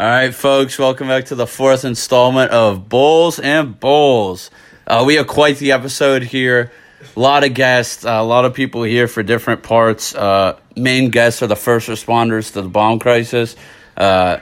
[0.00, 4.50] All right, folks, welcome back to the fourth installment of Bowls and Bowls.
[4.86, 6.72] Uh, we have quite the episode here.
[7.14, 10.14] A lot of guests, uh, a lot of people here for different parts.
[10.14, 13.56] Uh, main guests are the first responders to the bomb crisis,
[13.98, 14.38] uh,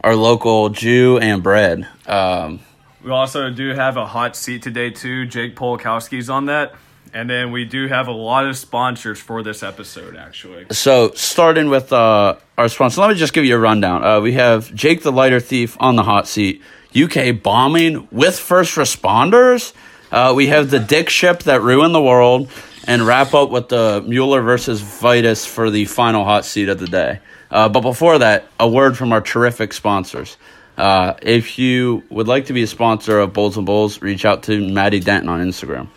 [0.00, 1.88] our local Jew and Bread.
[2.06, 2.60] Um,
[3.02, 5.26] We also do have a hot seat today too.
[5.26, 6.72] Jake Polakowski's on that.
[7.12, 10.66] And then we do have a lot of sponsors for this episode actually.
[10.70, 14.04] So, starting with uh, our sponsor, let me just give you a rundown.
[14.04, 16.62] Uh, we have Jake the Lighter Thief on the hot seat,
[16.94, 19.72] UK bombing with first responders.
[20.12, 22.48] Uh, we have the Dick ship that ruined the world,
[22.86, 26.86] and wrap up with the Mueller versus Vitus for the final hot seat of the
[26.86, 27.20] day.
[27.50, 30.36] Uh, but before that, a word from our terrific sponsors.
[30.76, 34.44] Uh, if you would like to be a sponsor of Bowls and Bowls, reach out
[34.44, 35.88] to Maddie Denton on Instagram.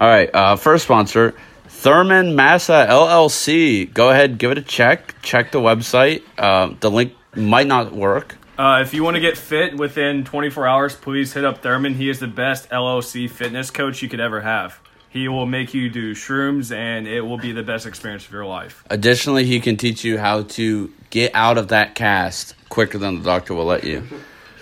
[0.00, 1.34] All right, uh, first sponsor,
[1.68, 3.92] Thurman Massa LLC.
[3.92, 5.14] Go ahead, give it a check.
[5.20, 6.22] Check the website.
[6.38, 8.38] Uh, the link might not work.
[8.58, 11.92] Uh, if you want to get fit within 24 hours, please hit up Thurman.
[11.92, 14.80] He is the best LLC fitness coach you could ever have.
[15.10, 18.46] He will make you do shrooms, and it will be the best experience of your
[18.46, 18.82] life.
[18.88, 23.24] Additionally, he can teach you how to get out of that cast quicker than the
[23.24, 24.02] doctor will let you.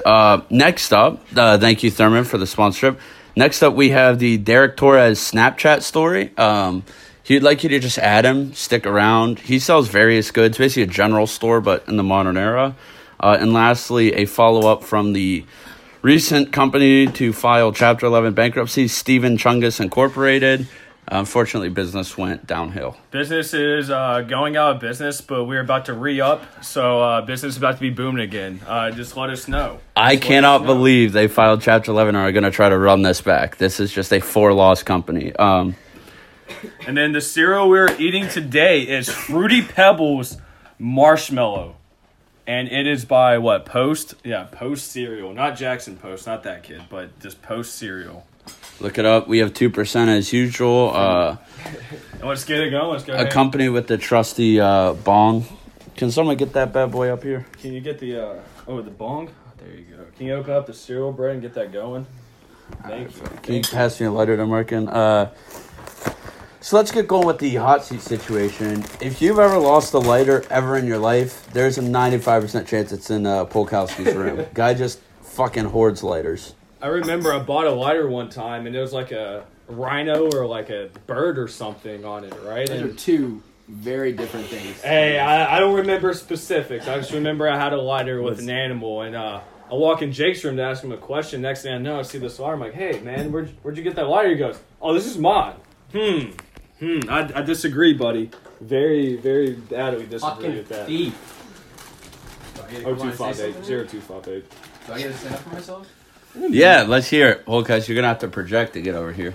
[0.04, 2.98] Uh, next up, uh, thank you, Thurman, for the sponsorship.
[3.38, 6.36] Next up, we have the Derek Torres Snapchat story.
[6.36, 6.82] Um,
[7.22, 9.38] he'd like you to just add him, stick around.
[9.38, 12.74] He sells various goods, basically a general store, but in the modern era.
[13.20, 15.44] Uh, and lastly, a follow up from the
[16.02, 20.66] recent company to file Chapter 11 bankruptcy, Stephen Chungus Incorporated.
[21.10, 22.96] Unfortunately, business went downhill.
[23.10, 27.20] Business is uh, going out of business, but we're about to re up, so uh,
[27.22, 28.60] business is about to be booming again.
[28.66, 29.80] Uh, just let us know.
[29.96, 30.66] I Just let cannot know.
[30.74, 33.56] believe they filed Chapter 11 and are going to try to run this back.
[33.56, 35.34] This is just a four loss company.
[35.36, 35.74] Um,
[36.86, 40.38] And then the cereal we're eating today is Fruity Pebbles
[40.78, 41.76] Marshmallow.
[42.46, 43.66] And it is by what?
[43.66, 44.14] Post?
[44.24, 45.34] Yeah, Post Cereal.
[45.34, 48.26] Not Jackson Post, not that kid, but just Post Cereal.
[48.80, 49.28] Look it up.
[49.28, 50.92] We have 2% as usual.
[50.94, 51.36] Uh,
[52.22, 52.90] let's get it going.
[52.90, 53.12] Let's go.
[53.12, 53.32] a ahead.
[53.32, 55.44] company with the trusty uh, bong.
[55.96, 57.46] Can someone get that bad boy up here?
[57.60, 59.30] Can you get the, uh, oh, the bong?
[59.58, 60.04] There you go.
[60.16, 62.06] Can you open up the cereal bread and get that going?
[62.86, 63.22] Thank you.
[63.42, 64.88] Can you pass me a lighter, American?
[64.88, 65.32] Uh,
[66.60, 68.84] so let's get going with the hot seat situation.
[69.00, 73.10] If you've ever lost a lighter ever in your life, there's a 95% chance it's
[73.10, 74.44] in uh, Polkowski's room.
[74.54, 76.54] Guy just fucking hoards lighters.
[76.80, 80.46] I remember I bought a lighter one time and it was like a rhino or
[80.46, 82.66] like a bird or something on it, right?
[82.68, 84.80] Those are And, two very different things.
[84.82, 86.86] hey, I, I don't remember specifics.
[86.88, 89.40] I just remember I had a lighter with an animal and uh,
[89.70, 91.42] I walk in Jake's room to ask him a question.
[91.42, 92.54] Next thing I know, I see this lighter.
[92.54, 94.30] I'm like, hey, man, where'd, where'd you get that lighter?
[94.30, 95.56] He goes, oh, this is mine.
[95.92, 96.30] Hmm.
[96.78, 97.00] Hmm.
[97.10, 98.30] I, I disagree, buddy.
[98.60, 100.86] Very, very badly disagree Fucking with that.
[100.86, 101.34] thief.
[102.54, 103.64] Do I get to Oh, come on two and say five eight something?
[103.64, 104.44] zero two five eight.
[104.86, 105.88] Do I get to stand up for myself?
[106.40, 107.46] Yeah, let's hear it.
[107.46, 109.34] Polkowski, you're going to have to project to get over here.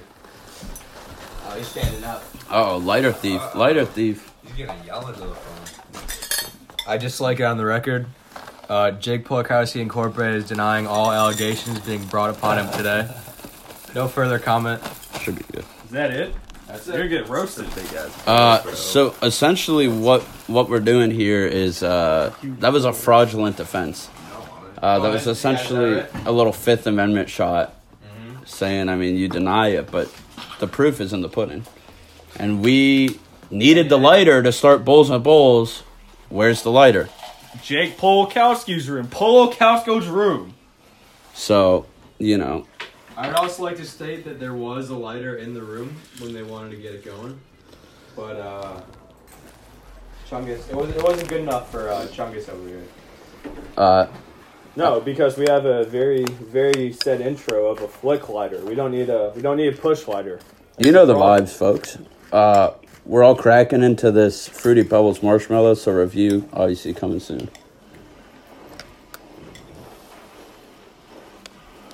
[1.48, 2.24] Oh, he's standing up.
[2.50, 3.42] Oh, lighter thief.
[3.56, 4.32] Lighter thief.
[4.44, 6.52] He's gonna yell into the phone.
[6.88, 8.06] I just like it on the record.
[8.70, 13.10] Uh, Jake Polakowski Incorporated is denying all allegations being brought upon him today.
[13.96, 14.82] No further comment.
[15.22, 15.66] Should be good.
[15.86, 16.36] Is that it?
[16.68, 16.96] That's it.
[16.96, 17.68] You're gonna get roasted.
[18.26, 24.10] Uh, so essentially, what what we're doing here is uh, that was a fraudulent offense.
[24.84, 27.74] Uh, that was essentially a little Fifth Amendment shot,
[28.46, 30.14] saying, I mean, you deny it, but
[30.60, 31.66] the proof is in the pudding.
[32.36, 33.18] And we
[33.50, 35.84] needed the lighter to start Bowls and Bowls.
[36.28, 37.08] Where's the lighter?
[37.62, 39.08] Jake Polakowski's room.
[39.08, 40.54] Polakowski's room.
[41.34, 41.86] So,
[42.20, 42.68] you know,
[43.16, 46.34] I would also like to state that there was a lighter in the room when
[46.34, 47.40] they wanted to get it going,
[48.18, 48.82] but uh,
[50.30, 52.84] Chungus, it wasn't, it wasn't good enough for uh, Chungus over here.
[53.78, 54.08] uh,
[54.76, 58.60] No, because we have a very, very set intro of a flick lighter.
[58.66, 60.40] We don't need a we don't need a push lighter.
[60.80, 61.98] You know the vibes, folks.
[62.32, 62.72] Uh,
[63.06, 67.50] we're all cracking into this Fruity Pebbles marshmallow, so review obviously coming soon.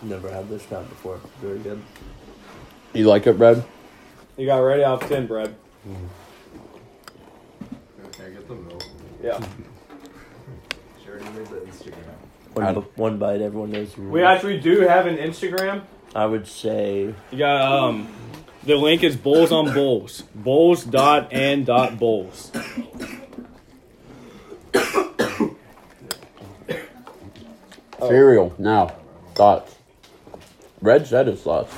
[0.01, 1.19] Never had this kind before.
[1.41, 1.81] Very good.
[2.93, 3.65] You like it, Brad?
[4.37, 5.53] You got ready out of ten, bread.
[8.13, 8.83] Can I get the milk?
[9.21, 9.45] Yeah.
[11.03, 12.18] She already made the Instagram.
[12.53, 14.13] One, I- b- one bite, everyone knows the rules.
[14.13, 15.81] We actually do have an Instagram.
[16.15, 18.07] I would say You got um
[18.63, 20.23] the link is bowls on bowls.
[20.35, 22.51] Bowls dot and dot bowls.
[27.99, 28.95] Cereal now.
[29.35, 29.75] Thoughts.
[30.81, 31.73] Red said his thoughts.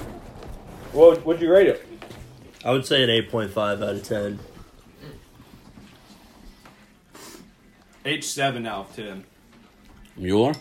[0.94, 1.85] What would you rate it?
[2.63, 4.39] I would say an eight point five out of ten.
[8.06, 9.23] H seven out of ten.
[10.15, 10.53] Mueller.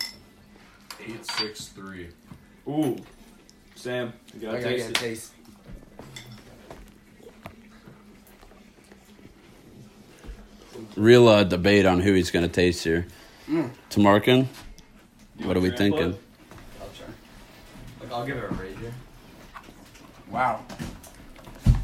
[1.07, 2.09] Eight six three.
[2.69, 2.97] Ooh,
[3.75, 5.09] Sam, you gotta gotta taste get a it.
[5.09, 5.33] taste.
[10.97, 13.07] Real uh, debate on who he's going to taste here.
[13.49, 13.71] Mm.
[13.91, 14.47] Tamarkin.
[15.43, 16.13] What are we Trample thinking?
[16.15, 16.21] it?
[16.81, 17.07] I'll try.
[18.01, 18.93] Like, I'll give it a rate here.
[20.31, 20.65] Wow.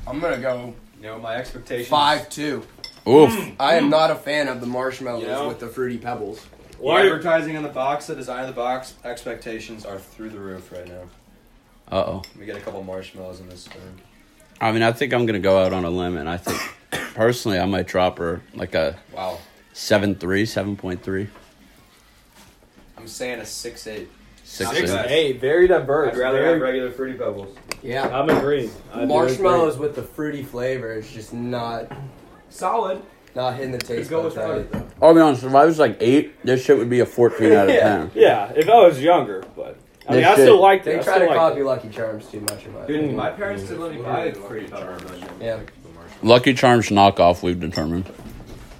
[0.06, 1.88] I'm gonna go You know, my expectations.
[1.88, 2.64] five two.
[3.08, 3.32] Oof.
[3.58, 5.46] I am not a fan of the marshmallows Yeah.
[5.48, 6.46] with the fruity pebbles.
[6.78, 7.06] The Why?
[7.06, 10.86] advertising on the box, the design of the box, expectations are through the roof right
[10.86, 11.02] now.
[11.90, 12.22] Uh oh.
[12.38, 14.00] We get a couple marshmallows in this thing.
[14.60, 16.60] I mean, I think I'm going to go out on a limb, and I think
[17.14, 19.38] personally I might drop her like a Wow.
[19.74, 21.28] 7.3, 7.3.
[22.96, 24.08] I'm saying a six eight.
[24.42, 25.06] Six, Six, eight.
[25.10, 26.14] eight, very diverse.
[26.14, 27.54] I'd rather very, have regular fruity pebbles.
[27.82, 28.08] Yeah.
[28.08, 28.70] I'm agreeing.
[28.92, 31.90] I do Marshmallows with the fruity flavor is just not
[32.48, 33.02] Solid.
[33.36, 34.72] Not hitting the taste go buds with right.
[34.74, 34.86] right.
[35.00, 37.68] I'll be honest, if I was like 8, this shit would be a 14 out
[37.68, 38.10] of 10.
[38.14, 39.78] Yeah, if I was younger, but
[40.08, 40.90] I mean, This I shit- still liked it.
[40.90, 41.64] They I try still to liked copy it.
[41.64, 43.16] Lucky Charms too much in my Dude, opinion.
[43.16, 45.20] My parents didn't let me buy Literally fruity Lucky pebbles.
[45.20, 45.42] Charms.
[45.42, 45.60] Yeah.
[46.22, 48.10] Lucky Charms knockoff, we've determined.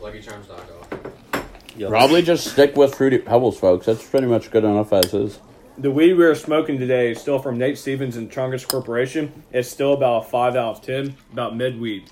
[0.01, 1.43] Lucky Charms knockoff.
[1.77, 1.91] Yep.
[1.91, 3.85] Probably just stick with Fruity Pebbles, folks.
[3.85, 5.41] That's pretty much good enough as is.
[5.77, 9.43] The weed we are smoking today is still from Nate Stevens and Chungus Corporation.
[9.53, 12.11] It's still about a 5 out of 10, about mid weed.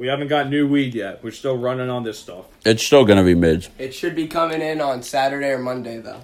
[0.00, 1.22] We haven't got new weed yet.
[1.22, 2.46] We're still running on this stuff.
[2.64, 3.68] It's still going to be mids.
[3.76, 6.22] It should be coming in on Saturday or Monday though.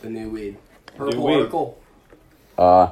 [0.00, 0.56] The new weed.
[0.96, 1.34] Purple weed.
[1.36, 1.80] Oracle.
[2.58, 2.90] Uh,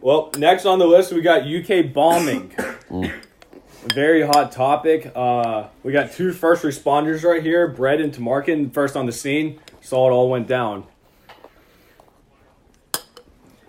[0.00, 2.56] Well, next on the list, we got UK bombing.
[3.94, 5.12] Very hot topic.
[5.14, 9.60] Uh, we got two first responders right here, Brett and Tamarkin, first on the scene.
[9.82, 10.86] Saw it all went down.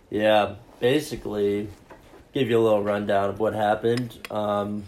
[0.09, 1.67] Yeah, basically,
[2.33, 4.17] give you a little rundown of what happened.
[4.31, 4.85] Um,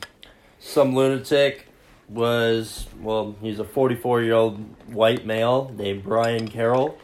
[0.64, 1.68] some lunatic
[2.10, 4.58] was, well, he's a 44 year old
[4.88, 6.98] white male named Brian Carroll.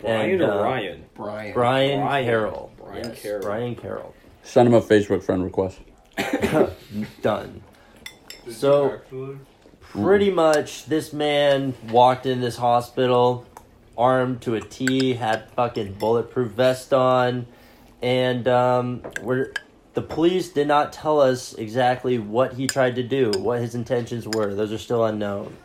[0.00, 1.04] Brian And, or uh, Ryan?
[1.14, 1.54] Brian.
[1.54, 2.24] Brian, Brian.
[2.26, 2.72] Carroll.
[2.78, 3.42] Brian Yes, Carroll.
[3.42, 4.14] Brian Carroll.
[4.42, 5.78] send him a Facebook friend request.
[7.22, 7.62] Done.
[8.50, 9.00] So,
[9.80, 13.46] pretty much, this man walked in this hospital
[13.96, 17.46] armed to a T, had fucking bulletproof vest on,
[18.02, 19.52] and um, we're,
[19.94, 24.26] the police did not tell us exactly what he tried to do, what his intentions
[24.26, 24.54] were.
[24.54, 25.56] Those are still unknown.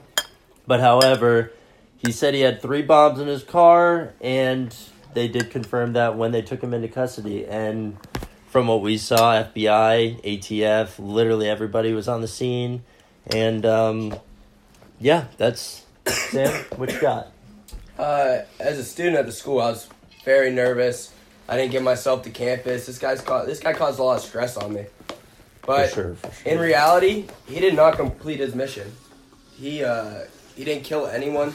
[0.67, 1.51] But however,
[1.97, 4.75] he said he had three bombs in his car, and
[5.15, 7.45] they did confirm that when they took him into custody.
[7.45, 7.97] And
[8.47, 12.83] from what we saw, FBI, ATF, literally everybody was on the scene.
[13.27, 14.15] And um,
[14.99, 16.65] yeah, that's Sam.
[16.75, 17.31] What you got?
[17.97, 19.89] Uh, as a student at the school, I was
[20.23, 21.11] very nervous.
[21.49, 22.85] I didn't get myself to campus.
[22.85, 24.85] This guy's ca- this guy caused a lot of stress on me.
[25.65, 26.51] But for sure, for sure.
[26.53, 28.91] in reality, he did not complete his mission.
[29.57, 30.19] He uh
[30.55, 31.53] he didn't kill anyone.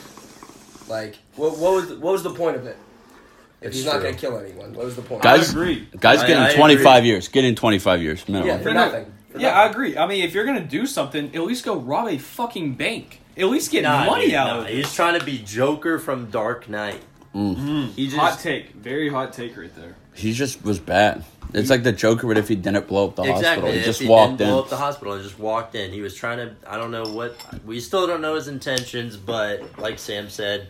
[0.88, 2.76] Like what what was what was the point of it?
[3.60, 5.22] If It's he's not gonna kill anyone, what was the point?
[5.22, 5.88] Guys- agree.
[5.98, 7.08] Guy's I- getting I 25 agree.
[7.08, 7.28] years.
[7.28, 8.48] Getting 25 years minimum.
[8.48, 9.12] yeah, for no- nothing.
[9.30, 9.96] For Yeah, I agree.
[9.96, 13.20] I mean, if you're gonna do something, at least go rob a fucking bank.
[13.36, 14.74] At least get Nah, money dude, out nah, of it.
[14.74, 17.00] He's trying to be Joker from Dark Knight.
[17.34, 17.56] Mm.
[17.56, 17.88] Mm.
[17.94, 18.70] He just Hot take.
[18.72, 19.96] Very hot take right there.
[20.14, 21.24] He just was bad.
[21.52, 23.44] It's like the Joker, but if he didn't blow up the exactly.
[23.44, 24.64] hospital, he if just he walked didn't blow in.
[24.64, 25.92] up the hospital and just walked in.
[25.92, 26.54] He was trying to.
[26.66, 27.36] I don't know what.
[27.64, 30.68] We still don't know his intentions, but like Sam said,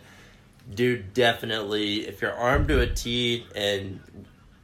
[0.74, 2.06] dude, definitely.
[2.06, 4.00] If you're armed to a T, and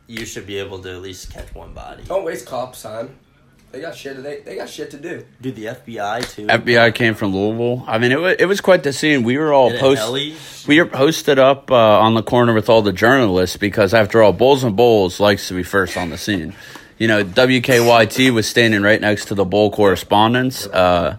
[0.07, 2.03] you should be able to at least catch one body.
[2.05, 3.17] Don't waste cops time.
[3.73, 4.21] They got shit.
[4.23, 5.25] They, they got shit to do.
[5.41, 6.47] Dude, the FBI too.
[6.47, 7.85] FBI came from Louisville.
[7.87, 9.23] I mean, it was, it was quite the scene.
[9.23, 10.67] We were all In post.
[10.67, 14.33] We were posted up uh, on the corner with all the journalists because, after all,
[14.33, 16.53] Bowls and Bowls likes to be first on the scene.
[16.99, 21.17] You know, WKYT was standing right next to the Bull correspondents, uh,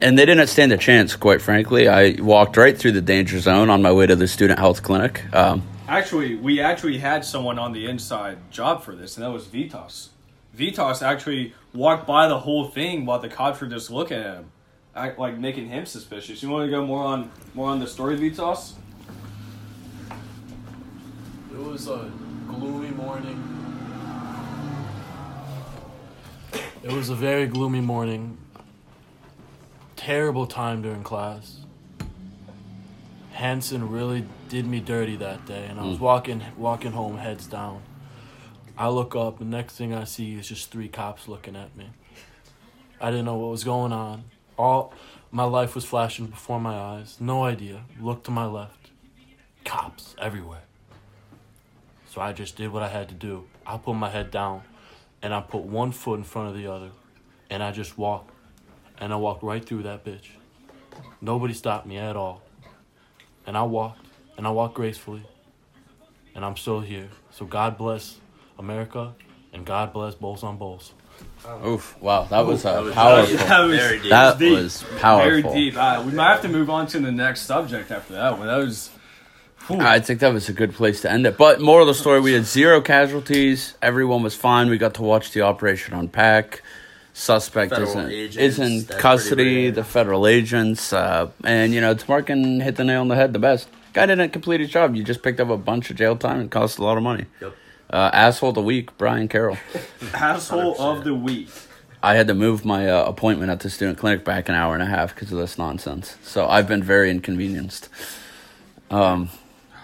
[0.00, 1.88] and they didn't stand a chance, quite frankly.
[1.88, 5.22] I walked right through the danger zone on my way to the student health clinic.
[5.34, 9.44] Um, Actually, we actually had someone on the inside job for this, and that was
[9.44, 10.08] Vitas.
[10.56, 14.52] Vitas actually walked by the whole thing while the cops were just looking at him,
[14.94, 16.42] act, like making him suspicious.
[16.42, 18.74] You want to go more on more on the story, Vitas?
[21.50, 22.10] It was a
[22.48, 23.48] gloomy morning.
[26.82, 28.36] It was a very gloomy morning.
[29.96, 31.60] Terrible time during class.
[33.32, 36.04] Hanson really did me dirty that day, and I was hmm.
[36.04, 37.82] walking walking home heads down.
[38.76, 41.90] I look up, the next thing I see is just three cops looking at me.
[43.00, 44.24] I didn't know what was going on.
[44.56, 44.94] All
[45.30, 47.18] my life was flashing before my eyes.
[47.20, 47.84] No idea.
[48.00, 48.90] Look to my left.
[49.64, 50.62] Cops everywhere.
[52.08, 53.46] So I just did what I had to do.
[53.66, 54.62] I put my head down
[55.22, 56.90] and I put one foot in front of the other
[57.50, 58.30] and I just walked.
[58.98, 60.28] And I walked right through that bitch.
[61.20, 62.42] Nobody stopped me at all.
[63.46, 65.22] And I walked and I walked gracefully,
[66.34, 67.08] and I'm still here.
[67.30, 68.18] So God bless
[68.58, 69.14] America,
[69.52, 70.92] and God bless Bowls on Bowls.
[71.64, 71.96] Oof!
[72.00, 73.36] Wow, that was uh, powerful.
[73.36, 74.10] That was Very deep.
[74.10, 74.52] That deep.
[74.58, 75.30] was powerful.
[75.30, 75.76] very deep.
[75.76, 78.46] Uh, we might have to move on to the next subject after that one.
[78.46, 78.90] That was.
[79.68, 79.78] Whew.
[79.80, 81.36] I think that was a good place to end it.
[81.36, 83.74] But moral of the story: we had zero casualties.
[83.82, 84.68] Everyone was fine.
[84.70, 86.62] We got to watch the operation unpack.
[87.14, 89.62] Suspect Federal isn't agents, is in that's pretty custody.
[89.64, 89.70] rare.
[89.72, 93.32] The federal agents, uh, and you know, Tamarkin hit the nail on the head.
[93.34, 94.96] The best guy didn't complete his job.
[94.96, 97.26] You just picked up a bunch of jail time and cost a lot of money.
[97.40, 97.54] Yep.
[97.92, 99.58] Uh, asshole of the week, Brian Carroll.
[100.14, 101.50] Asshole of the week.
[102.02, 104.82] I had to move my uh, appointment at the student clinic back an hour and
[104.82, 106.16] a half because of this nonsense.
[106.22, 107.90] So I've been very inconvenienced.
[108.90, 109.28] Um,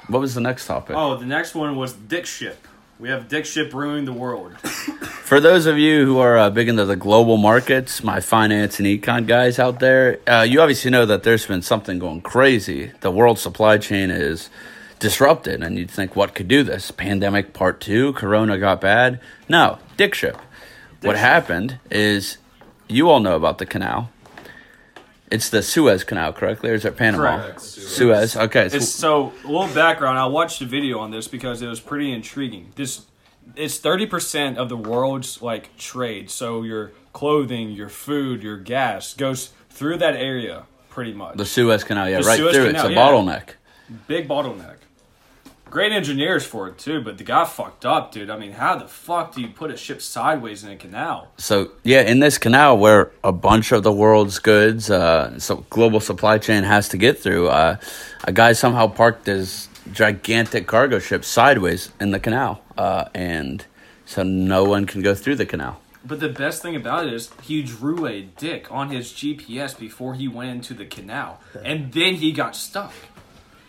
[0.09, 0.97] what was the next topic?
[0.97, 2.67] Oh, the next one was Dick Ship.
[2.99, 4.59] We have Dick Ship ruining the world.
[4.61, 8.89] For those of you who are uh, big into the global markets, my finance and
[8.89, 12.91] econ guys out there, uh, you obviously know that there's been something going crazy.
[13.01, 14.49] The world supply chain is
[14.99, 16.91] disrupted, and you'd think, what could do this?
[16.91, 19.21] Pandemic part two, Corona got bad?
[19.49, 20.37] No, dick ship.
[21.03, 22.39] what happened is,
[22.89, 24.11] you all know about the canal.
[25.31, 26.71] It's the Suez Canal, correctly?
[26.71, 27.43] Or is it Panama?
[27.43, 27.61] Correct.
[27.61, 28.35] Suez.
[28.35, 28.67] Okay.
[28.67, 30.19] It's, so a little background.
[30.19, 32.73] I watched a video on this because it was pretty intriguing.
[32.77, 33.05] This
[33.55, 36.31] it's thirty percent of the world's like trade.
[36.31, 41.37] So your clothing, your food, your gas goes through that area pretty much.
[41.37, 42.67] the Suez Canal, yeah, The right Suez through.
[42.69, 43.09] Canal, it's a yeah.
[43.09, 43.49] bottleneck.
[44.07, 44.77] Big bottleneck.
[45.71, 48.31] Great engineers for it too, but the guy fucked up, dude.
[48.31, 51.29] I mean, how the fuck do you put a ship sideways in a canal?
[51.37, 56.01] So yeah, in this canal where a bunch of the world's goods, uh, so global
[56.01, 57.77] supply chain has to get through, uh,
[58.25, 63.67] a guy somehow parked his gigantic cargo ship sideways in the canal, uh, and
[64.07, 65.81] so no one can go through the canal.
[66.05, 70.15] But the best thing about it is he drew a dick on his GPS before
[70.15, 72.93] he went into the canal, and then he got stuck.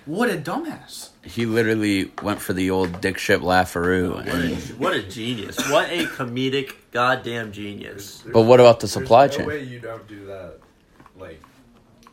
[0.10, 1.10] What a dumbass!
[1.24, 4.16] He literally went for the old dick ship Laffaroo.
[4.16, 5.56] What a, And, what a genius.
[5.70, 8.24] What a comedic goddamn genius.
[8.34, 9.46] but what about the There's supply no chain?
[9.46, 10.56] way you don't do that.
[11.16, 11.40] Like,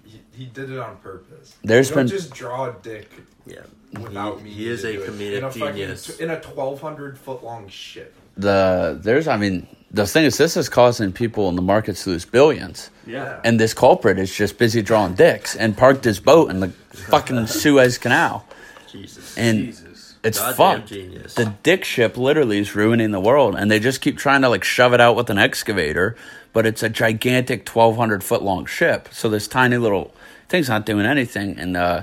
[0.04, 1.56] he, he did it on purpose.
[1.64, 3.08] There's you don't been- just draw a dick
[3.46, 3.60] Yeah.
[3.98, 4.50] without he, me.
[4.50, 5.10] he is a do it.
[5.10, 6.16] comedic in a genius.
[6.18, 8.14] t- in a twelve hundred foot long ship.
[8.36, 12.10] The there's, I mean, the thing is, this is causing people in the markets to
[12.10, 12.90] lose billions.
[13.06, 13.40] Yeah.
[13.44, 17.46] And this culprit is just busy drawing dicks and parked his boat in the fucking
[17.60, 18.46] Suez Canal.
[18.90, 19.36] Jesus.
[19.36, 20.14] And Jesus.
[20.22, 20.88] it's Goddamn fucked.
[20.88, 21.34] genius.
[21.34, 24.64] The dick ship literally is ruining the world, and they just keep trying to like
[24.64, 26.16] shove it out with an excavator,
[26.52, 29.08] but it's a gigantic twelve hundred foot long ship.
[29.12, 30.14] So this tiny little
[30.48, 31.58] thing's not doing anything.
[31.58, 32.02] And uh,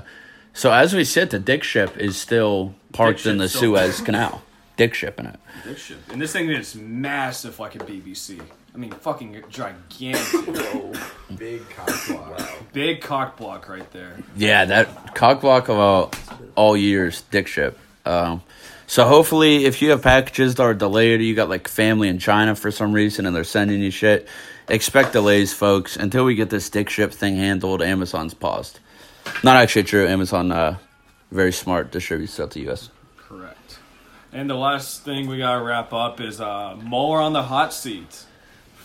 [0.52, 4.42] so as we sit, the dick ship is still parked in the Suez Canal.
[4.76, 5.40] Dick ship in it.
[5.64, 5.98] Dick ship.
[6.10, 8.40] And this thing is massive like a BBC.
[8.74, 10.44] I mean, fucking gigantic.
[10.54, 10.92] Bro.
[11.36, 12.72] Big cock block.
[12.72, 14.16] Big cock block right there.
[14.36, 16.10] Yeah, that cock block of all,
[16.56, 17.78] all years, dick ship.
[18.04, 18.42] Um,
[18.88, 22.18] so hopefully, if you have packages that are delayed, or you got like family in
[22.18, 24.26] China for some reason, and they're sending you shit,
[24.68, 25.96] expect delays, folks.
[25.96, 28.80] Until we get this dick ship thing handled, Amazon's paused.
[29.42, 30.06] Not actually true.
[30.06, 30.78] Amazon, uh,
[31.30, 32.90] very smart, distributes stuff to U.S.
[33.16, 33.78] Correct.
[34.34, 38.24] And the last thing we gotta wrap up is uh, Mueller on the hot seat.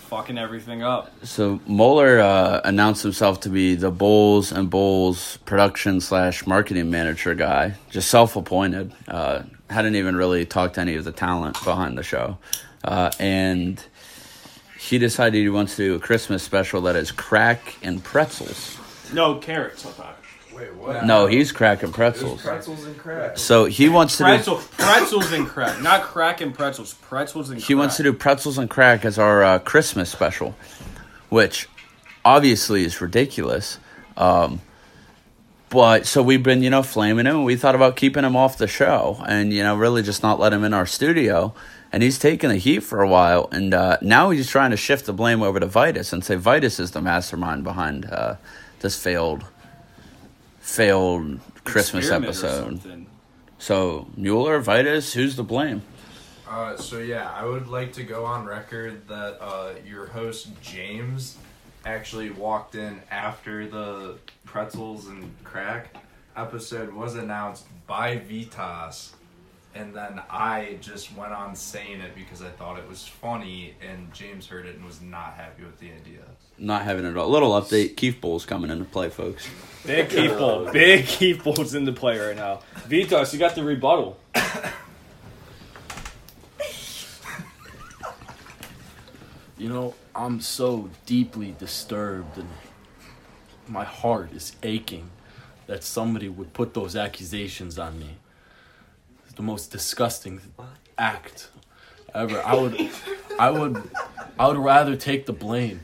[0.08, 1.12] Fucking everything up.
[1.24, 7.34] So Moeller uh, announced himself to be the Bowls and Bowls production slash marketing manager
[7.34, 8.92] guy, just self appointed.
[9.08, 12.38] Uh, hadn't even really talked to any of the talent behind the show,
[12.84, 13.84] uh, and
[14.78, 18.78] he decided he wants to do a Christmas special that is crack and pretzels.
[19.12, 20.19] No carrots, I thought.
[20.60, 21.04] Wait, what?
[21.06, 22.42] No, he's cracking and There's pretzels.
[22.42, 23.38] pretzels and crack.
[23.38, 24.28] So he wants to do.
[24.28, 25.80] Pretzel, pretzels and crack.
[25.80, 26.94] Not crack and pretzels.
[26.94, 30.54] Pretzels and He wants to do pretzels and crack as our uh, Christmas special,
[31.30, 31.68] which
[32.24, 33.78] obviously is ridiculous.
[34.16, 34.60] Um,
[35.70, 37.44] but so we've been, you know, flaming him.
[37.44, 40.52] We thought about keeping him off the show and, you know, really just not let
[40.52, 41.54] him in our studio.
[41.92, 43.48] And he's taken the heat for a while.
[43.52, 46.78] And uh, now he's trying to shift the blame over to Vitus and say Vitus
[46.80, 48.36] is the mastermind behind uh,
[48.80, 49.44] this failed,
[50.70, 53.06] failed Christmas Experiment episode.
[53.58, 55.82] So Mueller, Vitus, who's to blame?
[56.48, 61.36] Uh, so yeah, I would like to go on record that uh, your host James
[61.84, 65.96] actually walked in after the pretzels and crack
[66.36, 69.10] episode was announced by Vitas,
[69.74, 74.12] and then I just went on saying it because I thought it was funny, and
[74.12, 76.22] James heard it and was not happy with the idea.
[76.58, 77.28] Not having it all.
[77.28, 77.96] Little update.
[77.96, 79.48] Keith Bull's coming into play, folks.
[79.86, 80.70] Big Keith Bull.
[80.72, 82.60] Big Keith Bull's in the play right now.
[82.88, 84.18] Vitas, you got the rebuttal.
[89.60, 92.48] You know, I'm so deeply disturbed and
[93.68, 95.10] my heart is aching
[95.66, 98.16] that somebody would put those accusations on me.
[99.36, 100.40] The most disgusting
[100.98, 101.48] act
[102.14, 102.40] ever.
[102.42, 102.90] I would,
[103.38, 103.90] I would,
[104.38, 105.80] I would rather take the blame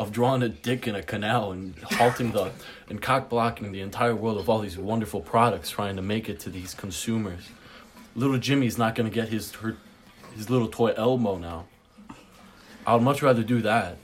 [0.00, 2.52] of drawing a dick in a canal and halting the
[2.88, 6.40] and cock blocking the entire world of all these wonderful products trying to make it
[6.40, 7.50] to these consumers.
[8.14, 9.76] Little Jimmy's not gonna get his her,
[10.34, 11.66] his little toy Elmo now.
[12.86, 13.98] I would much rather do that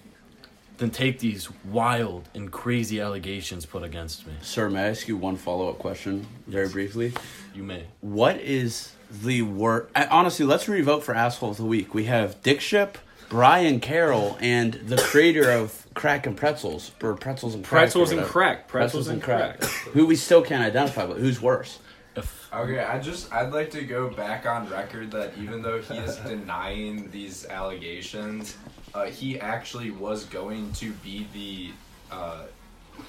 [0.78, 4.32] than take these wild and crazy allegations put against me.
[4.42, 7.12] Sir, may I ask you one follow up question very briefly?
[7.54, 7.84] You may.
[8.00, 9.90] What is the worst?
[9.94, 11.94] Honestly, let's revote for asshole of the week.
[11.94, 17.54] We have Dick Ship, Brian Carroll, and the creator of Crack and Pretzels, or Pretzels
[17.54, 17.78] and Crack.
[17.78, 18.32] or Pretzels and whatever.
[18.32, 18.68] crack.
[18.68, 19.62] Pretzels, and crack.
[19.92, 21.78] Who we still can't identify, but who's worse?
[22.16, 25.96] If Okay, I just I'd like to go back on record that even though he
[25.98, 28.56] is denying these allegations,
[28.94, 32.42] uh, he actually was going to be the uh,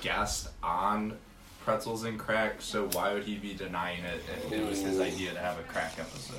[0.02, 1.16] guest on
[1.64, 2.56] Pretzels and Crack.
[2.62, 5.64] So why would he be denying it if it was his idea to have a
[5.64, 6.36] crack episode?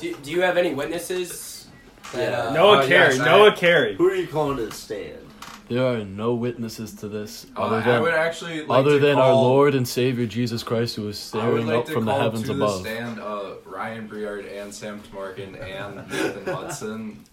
[0.00, 1.68] Do, do you have any witnesses?
[2.12, 2.42] That, Yeah.
[2.48, 3.14] uh, Noah Oh, Carey.
[3.14, 3.94] yes, I- Noah Carey.
[3.94, 5.18] Who are you calling to the stand?
[5.68, 8.98] There are no witnesses to this Uh, other I than would actually like other to
[8.98, 12.04] than our Lord and Savior Jesus Christ, who is I staring like up to from
[12.04, 12.82] the heavens to above.
[12.82, 17.24] the stand uh, Ryan Briard and Sam Tamarkin and Nathan Hudson.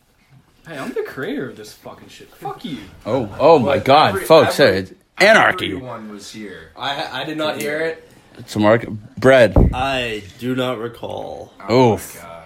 [0.65, 2.29] Hey, I'm the creator of this fucking shit.
[2.35, 2.77] Fuck you.
[3.05, 4.59] Oh, oh my But God, every- folks!
[4.59, 5.65] every- it's anarchy.
[5.73, 6.71] Everyone was here.
[6.77, 8.07] I I did not hear it.
[8.38, 8.85] It's a mark.
[9.17, 9.55] Bread.
[9.73, 11.51] I do not recall.
[11.67, 12.15] Oh Oof.
[12.15, 12.43] my god.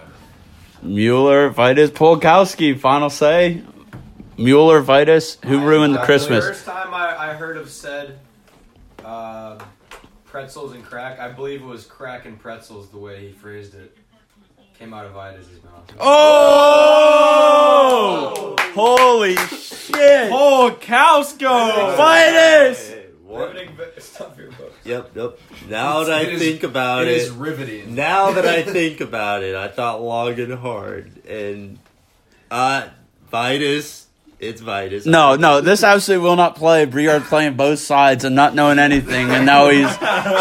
[0.82, 2.78] Mueller, Vitus, Polkowski.
[2.78, 3.62] Final say.
[4.38, 5.38] Mueller, Vitus.
[5.44, 6.44] Who ruined the Christmas?
[6.44, 8.18] The first time I, I heard of said
[9.04, 9.58] uh,
[10.24, 13.96] pretzels and crack, I believe it was crack and pretzels the way he phrased it.
[14.78, 15.90] Came out of Vitus's mouth.
[17.18, 18.56] Oh!
[18.74, 20.30] Holy shit!
[20.30, 21.96] Oh, Cowsco!
[21.96, 22.92] Vitus!
[23.24, 23.54] What?
[23.54, 24.72] Riveting vi- Stop your book.
[24.84, 25.38] Yep, yep.
[25.68, 27.94] Now that I It is- think about It it, is riveting.
[27.94, 31.78] now that I think about it, I thought long and hard, and
[32.50, 32.88] uh,
[33.30, 34.05] Vitus,
[34.38, 35.06] it's Vitus.
[35.06, 36.84] No, no, this absolutely will not play.
[36.84, 39.90] Briard playing both sides and not knowing anything, and now he's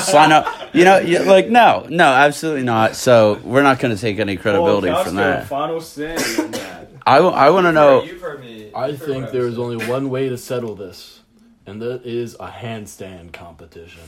[0.05, 0.47] sign up.
[0.73, 2.95] You know, you, like no, no, absolutely not.
[2.95, 5.47] So we're not going to take any credibility Oh, from that.
[5.47, 6.89] Final say on that.
[7.07, 8.03] I, I want to know.
[8.03, 8.71] You've heard me.
[8.75, 9.61] I think what there I've is said.
[9.61, 11.14] only one way to settle this,
[11.65, 14.01] and that is a handstand competition.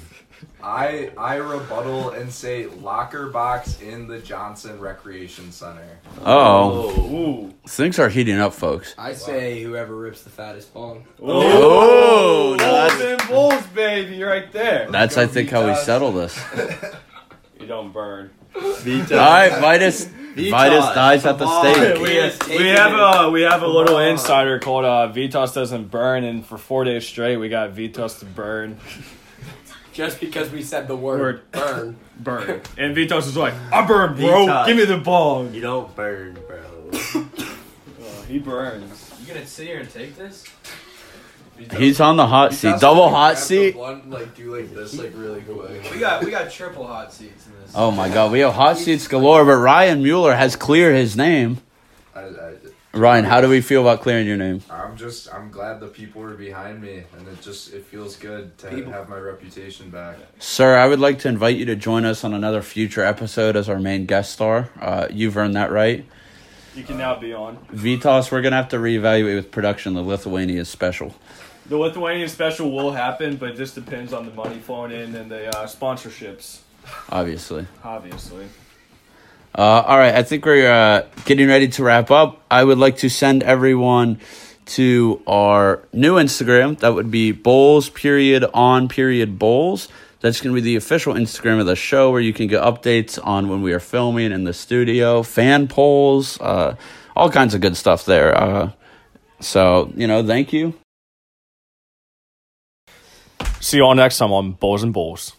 [0.64, 5.98] I I rebuttal and say locker box in the Johnson Recreation Center.
[6.24, 8.94] Oh, things are heating up, folks.
[8.98, 11.06] I say whoever rips the fattest bong.
[11.22, 14.88] Oh, oh no, Bulls that's, and bulls, baby, right there.
[14.92, 16.40] that's I think how we settle this.
[17.60, 18.30] You don't burn.
[18.56, 20.10] All right, Vitus.
[20.38, 21.96] Vitus dies at the come stake.
[21.96, 22.94] we, we have
[23.26, 27.06] a we have a little insider called uh, Vitos doesn't burn, and for four days
[27.06, 28.78] straight we got Vitos to burn,
[29.94, 31.52] Just because we said the word, Word.
[31.52, 31.98] burn.
[32.20, 34.46] burn, and Vitos is like, I burn, bro.
[34.46, 34.68] Vitos.
[34.68, 35.54] Give me the bong.
[35.54, 37.24] You don't burn, bro.
[38.00, 39.12] Uh, he burns.
[39.22, 40.46] You gonna sit here and take this?
[41.78, 43.76] He's on the hot seat, double hot seat.
[43.76, 45.92] like do like this, like really quick.
[45.92, 47.72] We got we got triple hot seats in this.
[47.76, 49.46] Oh my God, we have hot seats galore.
[49.46, 51.58] But Ryan Mueller has cleared his name.
[52.16, 52.54] I, I,
[52.94, 54.62] Ryan, how do we feel about clearing your name?
[54.72, 58.58] I'm just I'm glad the people were behind me, and it just it feels good
[58.60, 60.18] to People- have my reputation back.
[60.40, 63.70] Sir, I would like to invite you to join us on another future episode as
[63.70, 64.70] our main guest star.
[64.80, 66.06] Uh, you've earned that right.
[66.76, 67.58] You can now be on.
[67.74, 71.16] Vitas, we're going to have to reevaluate with production the Lithuania special.
[71.70, 75.30] The Lithuanian special will happen, but it just depends on the money flowing in and
[75.30, 76.60] the uh, sponsorships,
[77.10, 77.68] Obviously.
[77.84, 78.46] obviously.
[79.54, 82.42] Uh, all right, I think we're uh, getting ready to wrap up.
[82.50, 84.20] I would like to send everyone
[84.68, 86.80] to our new Instagram.
[86.80, 89.90] That would be bowls period on period bowls.
[90.22, 93.20] That's going to be the official Instagram of the show where you can get updates
[93.22, 96.76] on when we are filming in the studio, fan polls, uh,
[97.16, 98.38] all kinds of good stuff there.
[98.38, 98.72] Uh,
[99.42, 100.74] so, you know, thank you.
[103.68, 105.34] See you all next time on Bowls and Bowls.